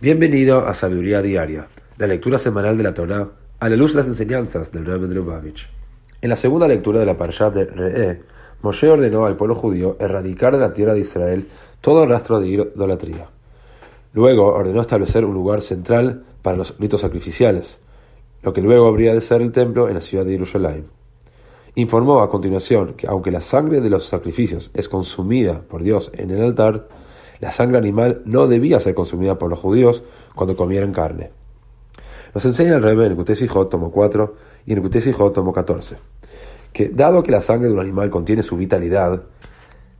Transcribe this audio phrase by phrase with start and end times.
[0.00, 3.28] Bienvenido a Sabiduría Diaria, la lectura semanal de la Torá
[3.60, 5.68] a la luz de las enseñanzas del Rebbe de Lubavitch.
[6.20, 8.20] En la segunda lectura de la parashá de Re'e,
[8.60, 11.46] Moshe ordenó al pueblo judío erradicar de la tierra de Israel
[11.80, 13.28] todo rastro de idolatría.
[14.12, 17.78] Luego ordenó establecer un lugar central para los ritos sacrificiales,
[18.42, 20.86] lo que luego habría de ser el templo en la ciudad de Jerusalén.
[21.76, 26.30] Informó a continuación que aunque la sangre de los sacrificios es consumida por Dios en
[26.30, 26.88] el altar,
[27.44, 30.02] la sangre animal no debía ser consumida por los judíos
[30.34, 31.30] cuando comieran carne.
[32.32, 35.98] Nos enseña el Rebbe en el Hijot, tomo 4 y en el Hijot, tomo 14,
[36.72, 39.24] que dado que la sangre de un animal contiene su vitalidad,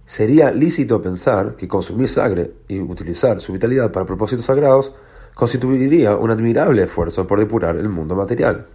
[0.07, 4.95] sería lícito pensar que consumir sangre y utilizar su vitalidad para propósitos sagrados
[5.35, 8.69] constituiría un admirable esfuerzo por depurar el mundo material.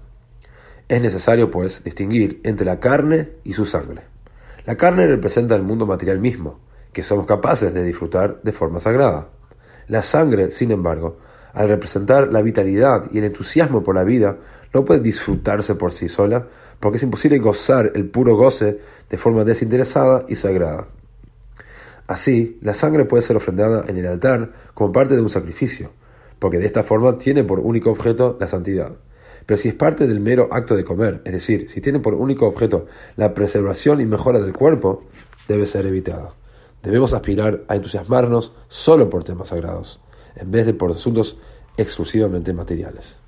[0.87, 4.03] Es necesario, pues, distinguir entre la carne y su sangre.
[4.67, 6.59] La carne representa el mundo material mismo,
[7.01, 9.29] somos capaces de disfrutar de forma sagrada.
[9.87, 11.17] La sangre, sin embargo,
[11.53, 14.37] al representar la vitalidad y el entusiasmo por la vida,
[14.73, 16.47] no puede disfrutarse por sí sola,
[16.79, 20.87] porque es imposible gozar el puro goce de forma desinteresada y sagrada.
[22.07, 25.91] Así, la sangre puede ser ofrendada en el altar como parte de un sacrificio,
[26.39, 28.93] porque de esta forma tiene por único objeto la santidad.
[29.45, 32.47] Pero si es parte del mero acto de comer, es decir, si tiene por único
[32.47, 35.05] objeto la preservación y mejora del cuerpo,
[35.47, 36.33] debe ser evitada.
[36.81, 39.99] Debemos aspirar a entusiasmarnos solo por temas sagrados,
[40.35, 41.37] en vez de por asuntos
[41.77, 43.19] exclusivamente materiales.